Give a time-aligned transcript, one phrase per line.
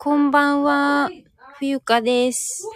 [0.00, 1.10] こんばんは。
[1.58, 2.68] 冬香です。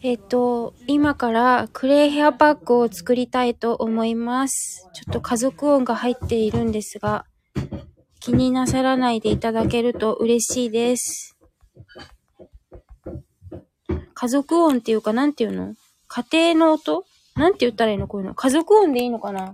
[0.00, 4.88] えっ、と、今からクレイヘアパックを作りたいと思います。
[4.94, 7.26] ちょっと家族音が入っているんですが、
[8.20, 11.36] 気になさらないでいただけると嬉しいです。
[14.14, 15.74] 家族音っていうか、なんていうの？
[16.06, 17.04] 家庭の音？
[17.34, 18.06] なんて言ったらいいの？
[18.06, 18.36] こういうの。
[18.36, 19.50] 家族音でいいのかな？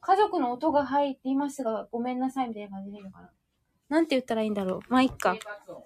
[0.00, 3.30] 家族の音が入っていますが、ごめんなさいみたいな感じでいいのかな？
[3.88, 4.80] なんて言ったらいいんだろう。
[4.88, 5.36] まあ、いっか。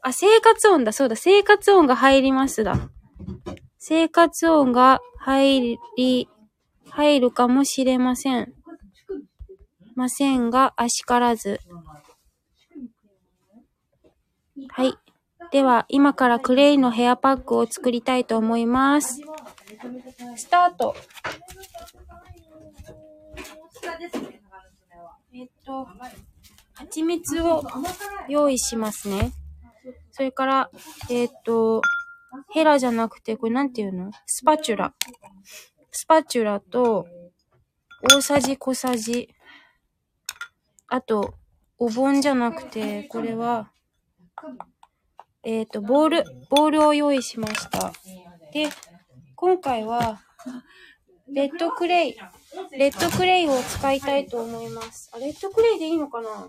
[0.02, 0.92] あ、生活音だ。
[0.92, 1.16] そうだ。
[1.16, 2.90] 生活音が入りますだ。
[3.78, 6.28] 生活音が入り、
[6.90, 8.52] 入るかもしれません。
[9.94, 11.60] ませんが、あしからず。
[14.68, 14.96] はい。
[15.52, 19.20] では、今からクレイのヘアパックを作りたいと思います。
[20.36, 20.96] スタート。
[25.34, 25.88] えっと、
[26.82, 27.62] 蜂蜜を
[28.28, 29.32] 用意しますね。
[30.10, 30.70] それから、
[31.10, 31.80] えっと、
[32.50, 34.10] ヘラじゃなくて、これなんていうの？
[34.26, 34.94] スパチュラ。
[35.90, 37.06] スパチュラと、
[38.12, 39.28] 大さじ小さじ。
[40.88, 41.34] あと、
[41.78, 43.70] お盆じゃなくて、これは、
[45.44, 47.92] えっ、と、ボール、ボールを用意しました。
[48.52, 48.68] で、
[49.36, 50.20] 今回は、
[51.28, 52.16] レッドクレイ、
[52.72, 55.10] レッドクレイを使いたいと思います。
[55.14, 56.48] あ、レッドクレイでいいのかな？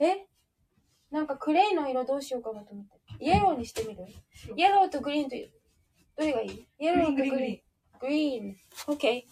[0.00, 0.06] え？
[0.06, 0.26] え？
[1.10, 3.24] なんかクレイの色どうしようかなと思って。
[3.24, 4.04] イエローにしてみる？
[4.56, 5.36] イエローとグリーンと、
[6.16, 6.66] どれがいい？
[6.78, 7.60] イエローとグリーン。
[8.00, 8.56] グリーン。
[8.88, 9.22] オッケー。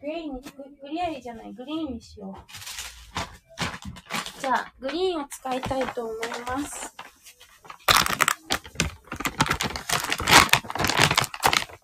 [0.00, 2.34] グリーンに、グ、グリーンじゃない、グリーンにしよう。
[4.40, 6.96] じゃあ、グリーンを使いたいと思います。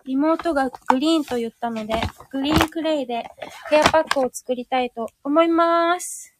[0.07, 1.93] 妹がグリーンと言ったので、
[2.31, 3.29] グリーンクレイで
[3.69, 6.33] ヘアパックを作りたいと思います。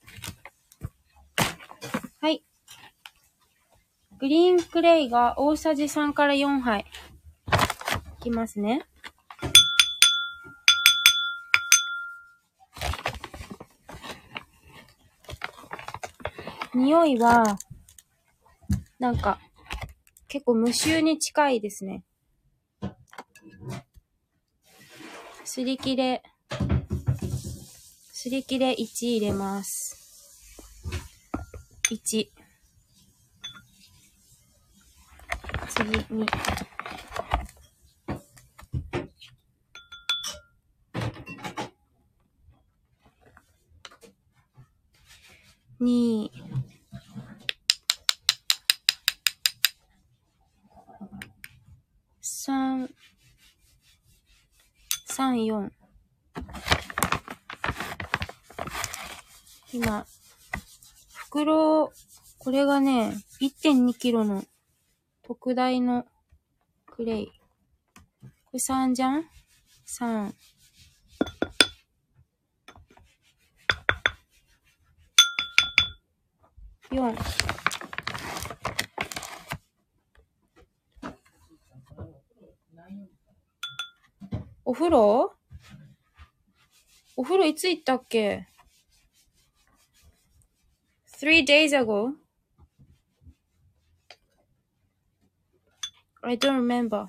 [2.21, 2.43] はい。
[4.19, 6.85] グリーンクレイが大さじ3から4杯。
[8.19, 8.87] いきますね。
[16.73, 17.57] 匂いは、
[18.97, 19.39] なんか、
[20.29, 22.03] 結構無臭に近いですね。
[25.57, 26.21] すり切れ、
[28.13, 29.97] すり切れ1入れます。
[31.89, 32.27] 1。
[35.67, 36.27] 次2。
[45.81, 46.29] 2。
[52.21, 52.89] 3。
[55.45, 55.71] 4。
[59.73, 60.05] 今、
[61.29, 61.91] 袋、
[62.37, 64.43] これがね、1.2キロの
[65.23, 66.05] 特大の
[66.85, 67.27] クレイ。
[67.27, 69.25] これ3じゃん
[69.85, 70.33] ?3。
[76.91, 77.66] 4。
[84.69, 85.33] お風呂？
[87.15, 88.49] お風呂いつ行ったっけ
[91.17, 92.11] ?three days ago?
[96.21, 97.07] I don't remember.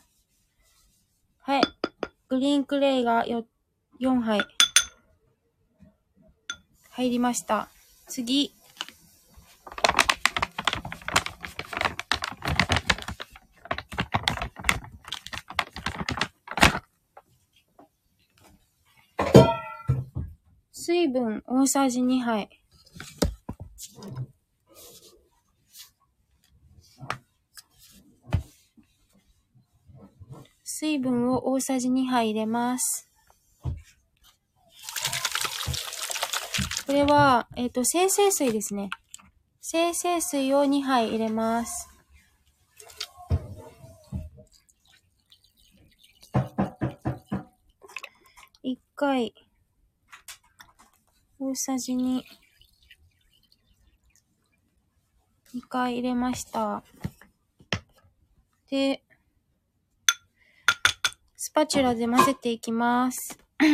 [1.41, 1.63] はい。
[2.29, 3.45] グリーンクレイがよ
[4.01, 4.41] 4杯
[6.91, 7.69] 入りました。
[8.07, 8.55] 次。
[20.91, 22.49] 水分大さじ2杯。
[30.65, 33.06] 水分を大さじ2杯入れます。
[36.87, 38.88] これは、えっ、と、生成水ですね。
[39.60, 41.87] 生成水を2杯入れます。
[48.64, 49.34] 1回、
[51.40, 52.20] 大さじ2、
[55.55, 56.82] 2回入れました。
[58.69, 59.05] で、
[61.37, 63.38] スパチュラで混ぜていきます。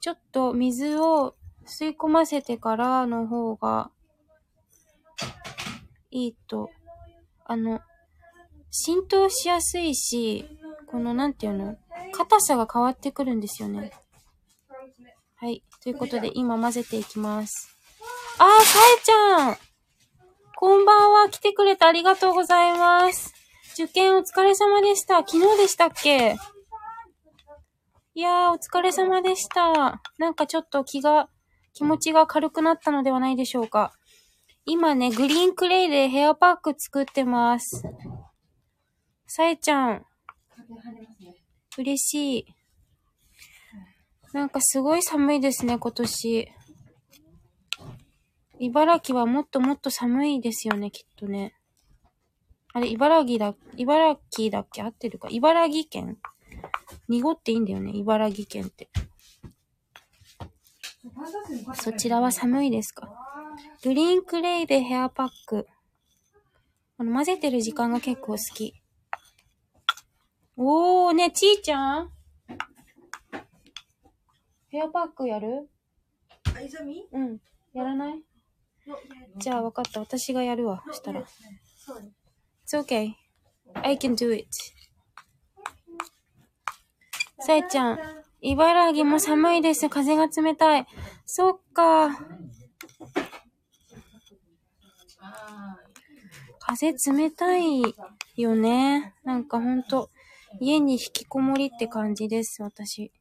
[0.00, 1.36] ちょっと水を
[1.66, 3.90] 吸い込ませてからの方が
[6.10, 6.70] いいと、
[7.44, 7.82] あの、
[8.70, 10.48] 浸透しやすいし、
[10.86, 11.76] このなんていうの
[12.12, 13.92] 硬さが変わってくるんですよね。
[15.40, 15.62] はい。
[15.84, 17.68] ということで今混ぜていきます。
[18.40, 19.56] あー、さえちゃん。
[20.56, 21.28] こんばんは。
[21.28, 23.32] 来てくれてありがとうございます。
[23.74, 25.18] 受験お疲れ様でした。
[25.18, 26.36] 昨日でしたっけ？
[28.14, 30.02] いやー、お疲れ様でした。
[30.18, 31.28] なんかちょっと気が、
[31.72, 33.92] 気持ちが軽くなったのではないでしょうか。
[34.64, 37.84] 今ね、グリーンクレイでヘアパック作ってます。
[39.28, 40.04] さえちゃん。
[41.78, 42.46] 嬉しい。
[44.32, 46.48] なんかすごい寒いですね、今年。
[48.58, 51.54] 茨城はもっともっと寒いですよね、きっとね。
[52.74, 54.82] あれ、茨城だ、茨城だっけ？
[54.82, 55.28] 合ってるか？
[55.30, 56.18] 茨城県？
[57.08, 58.88] 濁っていいんだよね、茨城県って。
[61.74, 63.08] そちらは寒いですか？
[63.82, 65.66] グリーンクレイでヘアパック。
[66.98, 68.74] この混ぜてる時間が結構好き。
[70.56, 72.12] おー、ね、ちーちゃん
[74.70, 75.68] ヘアパックやる？
[76.56, 77.40] あ、イザミうん。
[77.72, 78.22] やらない？
[79.38, 80.00] じゃあ分かった。
[80.00, 80.82] 私がやるわ。
[80.88, 81.24] そしたら。
[81.76, 82.10] そうね。
[82.66, 83.12] It's okay.
[83.74, 84.46] I can do it.
[87.40, 87.98] さえちゃん、
[88.40, 89.88] 茨城も寒いです。
[89.88, 90.86] 風が冷たい。
[91.24, 92.10] そっか。
[96.58, 97.82] 風冷たい
[98.36, 99.14] よね。
[99.24, 100.10] なんかほんと、
[100.60, 103.12] 家に引きこもりって感じです、私。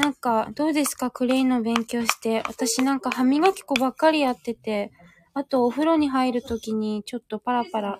[0.00, 1.10] なんか、どうですか？
[1.10, 2.42] クレイの勉強して。
[2.48, 4.92] 私なんか歯磨き粉ばっかりやってて、
[5.34, 7.98] あとお風呂に入るときにちょっとパラパラ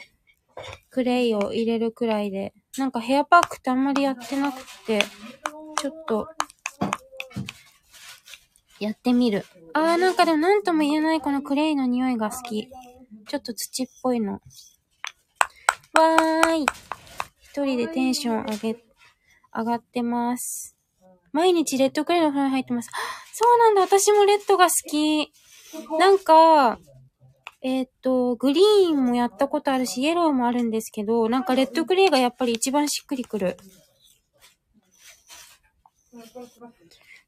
[0.88, 5.02] クレイを入れるくらいで、なんかヘアパックってあんまりやってなくて、
[5.78, 6.28] ちょっと、
[8.78, 9.44] やってみる。
[9.74, 12.70] あーなんかでもなんとも言えないこのクレイの匂いが好き。
[13.28, 14.32] ちょっと土っぽいの。
[14.32, 16.66] わーい。
[17.40, 18.84] 一人でテンション上げ、
[19.54, 20.76] 上がってます。
[21.32, 22.90] 毎日レッドクレイの風呂に入ってます。
[23.32, 23.82] そうなんだ。
[23.82, 25.32] 私もレッドが好き。
[25.98, 26.78] なんか、
[27.62, 33.56] えーっと、グリーンもやったことあるし、イエローもあるんですけど、なんかレッドクレイがやっぱり一番しっくりくる。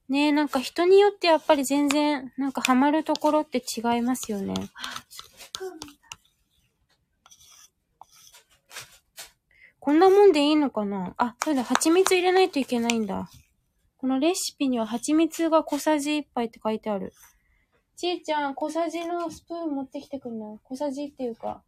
[0.08, 4.54] ねえ、なんか人によってやっぱり全然、なんかハマるところって違いますよね。
[9.78, 11.14] こんなもんでいいのかな？
[11.16, 13.28] あ、そうだ、蜂蜜入れないといけないんだ。
[14.02, 17.12] このレシピには蜂蜜が小さじ1杯って書いてある。
[17.94, 21.62] ちーちゃん、小さじのスプーン持ってきてくんない小さじっていうか。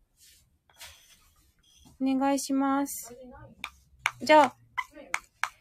[2.03, 3.17] お願いします。
[4.21, 4.57] じゃあ、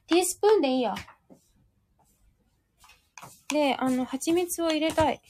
[0.07, 0.95] ティースプーンでいいや。
[3.49, 5.21] で、あの、蜂蜜を入れたい。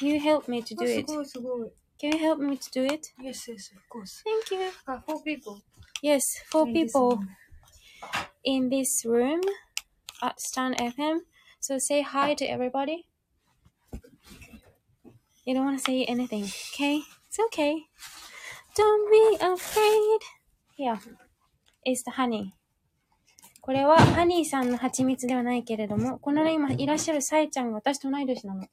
[0.00, 1.12] Can you help me to do す it?
[1.12, 1.72] ごいすごい。
[2.00, 3.08] Can you help me to do it?
[3.20, 4.22] Yes, yes, of course.
[4.22, 4.70] Thank you.
[4.86, 5.60] あ、four people.
[6.00, 7.18] Yes, four people
[8.44, 9.40] in this room
[10.22, 11.20] at Stan FM.
[11.60, 13.06] So say hi to everybody.
[15.44, 17.02] You don't want to say anything, okay?
[17.28, 17.86] It's okay.
[18.76, 20.20] Don't be afraid.
[20.76, 20.98] Here
[21.84, 22.54] is the honey.
[23.62, 28.66] これはハニーさんの蜂蜜ではないけれども、このね、今いらっしゃるサイちゃんが私と同い年なの。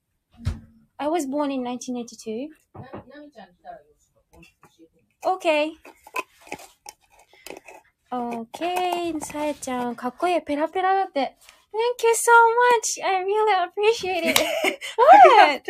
[0.98, 2.50] I was born in 1982.
[5.24, 5.72] Okay.
[8.10, 10.42] Okay, さえちゃん、かっこいい。
[10.42, 11.36] ペラペラだって。
[11.74, 12.32] Thank you so
[12.80, 13.06] much.
[13.06, 14.40] I really appreciate it.
[14.98, 15.62] What?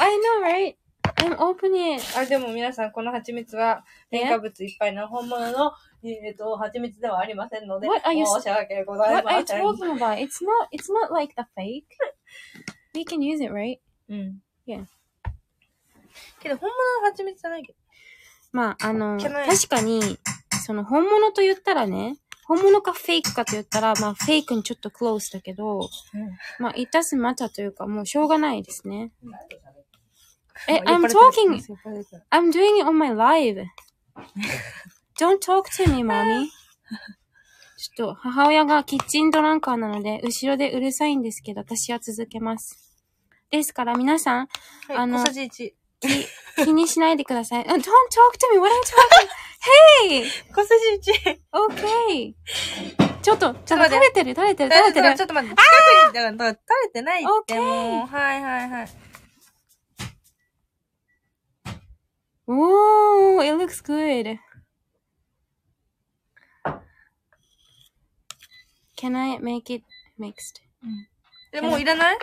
[0.00, 0.76] I know, right?
[1.16, 2.18] I'm opening it.
[2.18, 5.72] あ、でも皆さん、この蜂蜜は、添加物いっぱいの本物の、
[6.02, 9.62] えっと、蜂蜜ではありませんので、What are you- 申し訳ござい What are you ません。
[9.62, 10.14] talking about?
[10.18, 11.84] It's not, it's not like the fake.
[12.94, 13.78] We can use it, right?
[14.08, 14.42] うん。
[14.66, 14.86] Yeah.
[16.40, 17.78] けど、本物の蜂蜜じゃないけど。
[18.52, 20.18] まあ、あの、確かに、
[20.68, 25.88] その本物と言ったらね、本物かフェイクかと言ったら、まあ、フェイクにちょっとクロースだけど、
[26.58, 29.10] まあ、it doesn't matter というか、もうしょうがないですね。
[30.68, 31.58] え、I'm talking,
[32.30, 33.64] I'm doing it on my live.
[35.18, 36.48] Don't talk to me, mommy.
[37.78, 42.94] ちょっと、母親がキッチンドランカーなので、後ろでうるさいんですけど、私は続けます。
[43.50, 44.48] ですから、皆さん、
[44.90, 45.77] ああの、の小さじ1。
[46.00, 47.64] 気気にしないでください。
[47.64, 47.88] Uh, Don't talk to
[48.52, 48.58] me!
[48.58, 49.28] What are you talking?
[50.22, 50.54] Hey!
[50.54, 51.38] 小さじ1。
[51.52, 52.34] Okay!
[53.22, 55.16] ちょっと、ちょっとちょっと待って垂れてる、垂れてる、垂れてる。
[55.16, 55.64] ちょっと待って、近
[56.06, 57.66] くに、だから、垂れてないって、もう。
[58.06, 58.88] はいはいはい。
[62.50, 64.38] Oh, it looks good.
[68.96, 69.84] Can I make it
[70.18, 70.62] mixed?
[71.52, 72.18] で、もういらない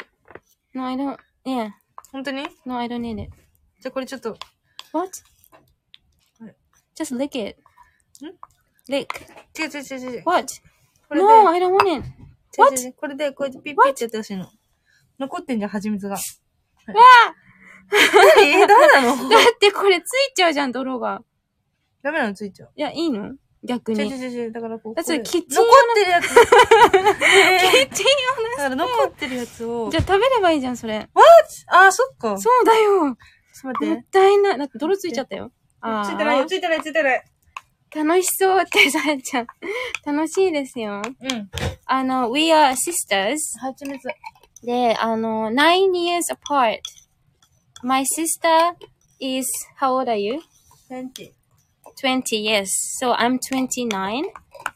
[0.74, 1.17] No, I don't.
[1.46, 1.72] Yeah.
[2.12, 3.45] 本当に No, I don't need it.
[3.86, 4.36] じゃあこれちょっと、
[4.94, 5.12] What?
[6.39, 6.56] はい
[6.98, 7.56] Just lick it.
[8.25, 9.06] ん？Lick.
[9.60, 10.24] 違う違う違う違う。
[10.25, 10.51] What?
[11.12, 12.08] No, I don't want it.
[12.58, 14.48] 違う違う違うこれでこうやってピッピッってやってほしいの。
[15.20, 16.15] 残ってんじゃん、蜂蜜が。
[16.15, 16.20] わ
[16.88, 19.30] あえ、ダメなの？
[19.30, 21.22] だってこれついちゃうじゃん、泥が。
[22.01, 22.72] ダメなのついちゃう。
[22.75, 23.34] いや、いいの？
[23.63, 23.98] 逆に。
[24.10, 24.96] ちょちょちょ、だからこう。
[24.96, 26.27] だってキッチン用残ってるやつ。
[26.34, 26.34] キ
[27.84, 28.06] ッチン
[28.58, 29.89] だから残ってるやつを。
[29.92, 31.08] じゃあ食べればいいじゃん、それ。
[31.68, 32.38] あー、そっか。
[32.39, 33.18] そうだよ。
[33.70, 34.08] っと待もっって。
[34.12, 34.58] たいない。
[34.58, 35.52] だって泥ついちゃったよ。
[35.82, 36.46] あついてないよ、あ。
[36.48, 37.24] ついてない、ついてない。
[37.96, 39.48] 楽しそうってさえちゃん。
[40.06, 41.02] 楽しいですよ。
[41.04, 41.50] うん。
[41.86, 43.38] あの、we are sisters.
[43.62, 44.00] 蜂蜜。
[44.64, 46.80] で、あの、nine years apart.
[47.84, 48.76] My sister
[49.20, 49.46] is,
[49.80, 50.42] how old are you?
[50.90, 51.32] 20。
[52.04, 52.68] 20 years.
[53.00, 54.24] So I'm 29.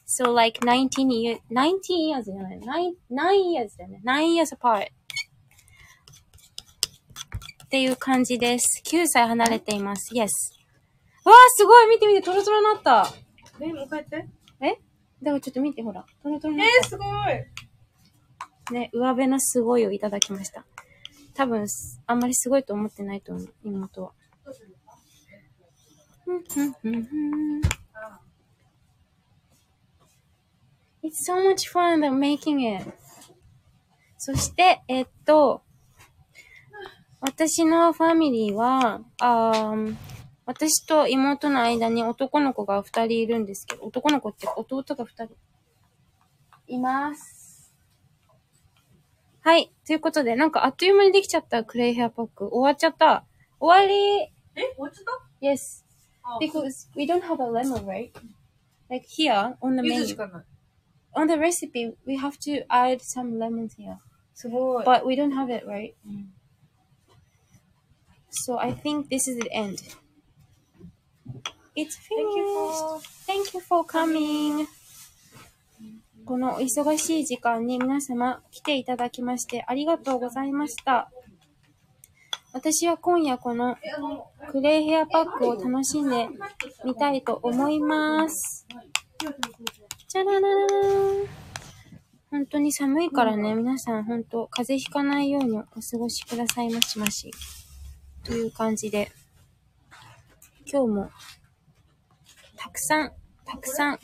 [0.05, 4.01] So like 19 years, 19 years じゃない 9, 9 years だよね。
[4.05, 4.87] 9 years apart.
[7.69, 8.81] っていう感じです。
[8.83, 10.11] 9歳離れています。
[10.15, 10.23] Yes.
[11.23, 13.13] わあ、すごい見て見て、トロトロになった。
[13.61, 14.27] え、もう一回やって？
[14.61, 14.69] え？
[15.21, 16.03] だからちょっと見て、ほら。
[16.23, 17.07] トロトロになっえー、すごい。
[18.65, 18.73] た。
[18.73, 20.65] ね、上辺のすごいをいただきました。
[21.35, 21.67] 多分、
[22.07, 24.13] あんまりすごいと思ってないと思う、妹は。
[31.03, 32.91] It's so much fun that making it.
[34.17, 35.61] そして、えっと、
[37.21, 39.95] 私のファミリーは、あー
[40.45, 45.35] 私と妹の間に男の子が二人いるんですけど、男の子って弟が二人
[46.67, 47.75] います。
[49.41, 49.71] はい。
[49.85, 52.47] ということで、なんかあっという間にできちゃったクレイヘアパック。
[52.47, 53.25] 終わっちゃった。
[53.59, 54.23] 終わり
[54.55, 55.03] え、終わっちゃっ
[55.39, 55.85] た !Yes.
[56.41, 58.11] Because we don't have a lemon, right?
[58.89, 60.15] Like here, on the menu.
[61.13, 63.97] On the recipe, we have to add some lemons here.
[64.33, 64.85] すごい。
[64.85, 65.93] But we don't have it, right?
[68.29, 69.79] So I think this is the end.
[71.75, 73.07] It's Thank you finished.
[73.25, 74.67] Thank you for coming.
[76.25, 81.09] このお忙しい時間に皆様来ていただきましてありがとうございました。
[82.53, 83.77] 私は今夜この
[84.51, 86.27] クレイヘアパックを楽しんで
[86.83, 88.67] みたいと思います。
[90.07, 90.67] じゃららら
[92.31, 97.31] 本当に寒いからね、皆さん本当風邪ひかないようにお過ごしくださいましまし。
[98.23, 99.11] という感じで、
[100.71, 101.11] 今日も
[102.59, 103.13] たくさん、
[103.45, 103.99] たくさん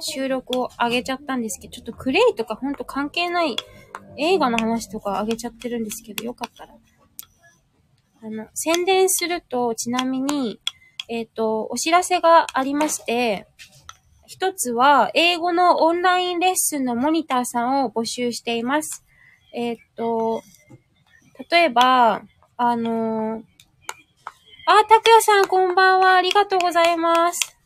[0.00, 3.56] 収録を上げちゃったんですけど、ちょっとクレイとかほんと関係ない
[4.16, 6.74] 映画の話とか上げちゃってるんですけど、よかったら。
[8.22, 10.60] あの、宣伝すると、ちなみに、
[11.08, 13.46] えっ、と、お知らせがありまして、
[14.26, 19.04] 一つは、英語のオンラインレッスンのモニターさんを募集しています。
[19.52, 20.42] えっ、と、
[21.50, 22.22] 例えば、
[22.56, 23.42] あの
[24.68, 26.16] あ、たくやさんこんばんは。
[26.16, 27.56] ありがとうございます。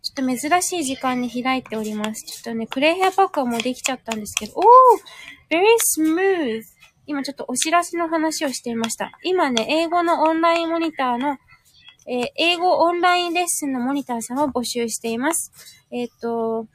[0.00, 2.24] ちょっと珍しい時間に開いております。
[2.24, 4.64] ちょっとね、クレイヘアパックはもうできちゃったんですけど、おー
[5.50, 5.62] !very
[6.00, 6.62] smooth!
[7.04, 9.12] 今ちょっとお知らせの話をしていました。
[9.24, 11.36] 今ね、英語のオンラインモニターの、
[12.06, 15.52] えー英語オンラインレッスンのモニターさんを募集しています。
[15.90, 16.66] えっ、と、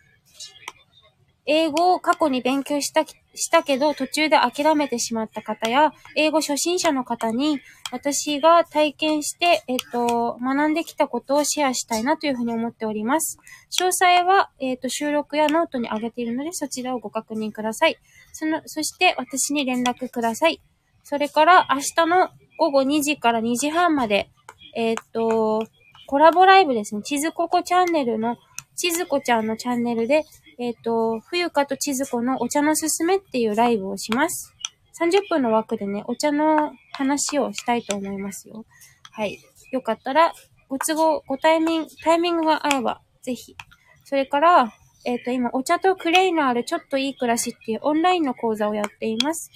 [1.47, 7.59] 英語を過去に勉強したき、したけど途中で諦めてしまった方や、英語初心者の方に、
[7.91, 13.39] 私が体験して、えっ、と、学んできたことをシェアしたいなというふうに思っております。
[13.79, 17.97] 詳細は、えっ、と、収録やノートに上げているので、そちらをご確認ください。
[18.33, 20.61] その、そして私に連絡ください。
[21.03, 24.29] それから、明日の午後2時から2時半まで、
[24.75, 25.63] えっ、と、
[26.07, 27.01] コラボライブですね。
[27.03, 28.37] 地図ココチャンネルの、
[28.75, 30.25] 地図コちゃんのチャンネルで、
[30.61, 34.53] えっ、と、冬香と地図子のお茶のすすめっていうライブをします。
[35.01, 38.65] 30分の枠でね、お茶の話をしたいと思いますよ。
[39.11, 39.39] はい。
[39.71, 40.33] よかったら、
[40.67, 43.55] ご都合、ごタイミング、タイミングが合えば、ぜひ。
[44.03, 44.73] それから、
[45.05, 49.51] えっ、と、今、お茶とクレイのあるちょっといい暮らしっていうオンラインの講座をやっています。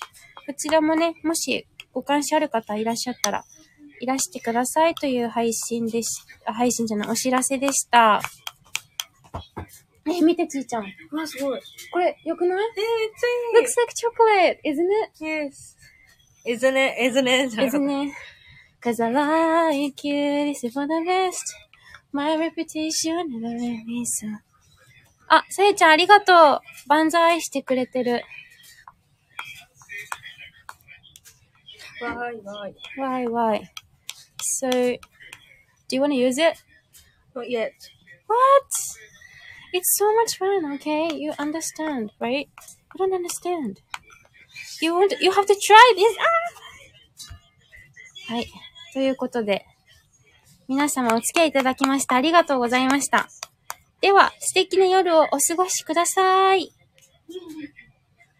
[0.47, 3.43] こちらもね、もしご関心ある方いらっしゃったら、
[3.99, 6.07] いらしてくださいという配信でし、
[6.45, 8.21] 配信じゃない、お知らせでした。
[10.05, 10.85] え、見て、ちーちゃん。
[11.11, 11.61] うわ、すごい。
[11.91, 15.17] これ、よくないえー、めっ ?looks like chocolate, isn't it?
[15.17, 15.49] ちゃいい。
[15.49, 15.77] Yes.
[16.45, 17.01] Isn't it?
[17.01, 17.49] Isn't it?
[17.49, 18.13] じゃなかった Isn't it?
[18.83, 21.55] Cause I like you, this is for the best.
[22.11, 24.27] My reputation never let me so.
[25.29, 26.61] あ、さやちゃんありがとう。
[26.87, 28.23] 万歳してくれてる。
[32.01, 32.75] わーいわーい。
[32.99, 33.61] Why, why?
[34.59, 34.99] So, do
[35.91, 36.59] you want to use it?
[37.33, 37.71] Not yet.
[38.27, 38.37] What?
[39.73, 41.09] It's so much fun, okay?
[41.13, 42.47] You understand, right?
[42.93, 43.81] You don't understand.
[44.81, 46.15] You want, you have to try this!
[48.29, 48.47] あはい。
[48.93, 49.65] ということで、
[50.67, 53.27] 皆様お付き合いいただきましてありがとうございました。
[53.99, 56.71] では、素敵な夜をお過ごしください。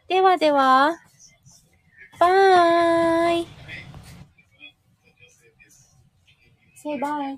[0.08, 0.96] ではでは、
[2.20, 3.48] バイ
[6.84, 7.38] say bye.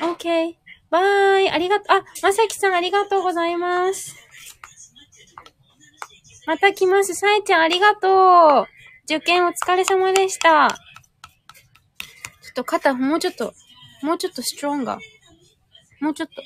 [0.00, 0.56] Okay.
[0.90, 1.50] Bye.
[1.52, 4.16] ありがとう、あ、まさきさんありがとうございます。
[6.46, 7.14] また来ます。
[7.14, 8.66] さえちゃんありがとう。
[9.04, 10.68] 受験お疲れ様でした。
[12.42, 13.54] ちょっと肩、もうちょっと、
[14.02, 16.04] もうちょっとストロンガー。
[16.04, 16.42] もうちょっと。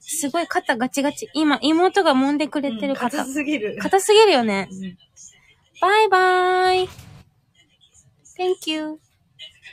[0.00, 1.28] すごい肩ガチガチ。
[1.32, 3.18] 今、妹が揉んでくれてる肩。
[3.18, 3.78] 硬すぎる。
[3.80, 4.68] 硬すぎるよね。
[4.70, 4.98] うん
[5.82, 6.88] バイバイ。
[8.38, 9.00] Thank you.